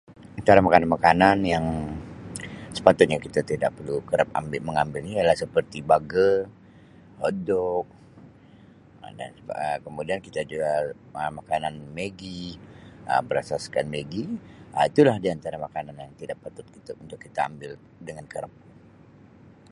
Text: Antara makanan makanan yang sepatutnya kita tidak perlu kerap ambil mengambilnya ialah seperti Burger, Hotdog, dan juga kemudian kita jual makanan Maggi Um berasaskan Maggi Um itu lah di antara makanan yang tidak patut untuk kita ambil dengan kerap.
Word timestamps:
Antara 0.39 0.59
makanan 0.65 0.89
makanan 0.97 1.37
yang 1.53 1.65
sepatutnya 2.77 3.17
kita 3.25 3.39
tidak 3.51 3.71
perlu 3.77 3.95
kerap 4.09 4.29
ambil 4.39 4.61
mengambilnya 4.67 5.13
ialah 5.17 5.37
seperti 5.43 5.77
Burger, 5.89 6.35
Hotdog, 7.21 7.85
dan 9.19 9.29
juga 9.37 9.55
kemudian 9.85 10.19
kita 10.27 10.41
jual 10.51 10.81
makanan 11.39 11.73
Maggi 11.97 12.43
Um 13.11 13.21
berasaskan 13.29 13.85
Maggi 13.93 14.23
Um 14.75 14.85
itu 14.89 14.99
lah 15.07 15.17
di 15.23 15.29
antara 15.35 15.57
makanan 15.65 15.93
yang 16.03 16.13
tidak 16.21 16.37
patut 16.43 16.65
untuk 17.03 17.19
kita 17.25 17.39
ambil 17.49 17.71
dengan 18.07 18.25
kerap. 18.31 18.49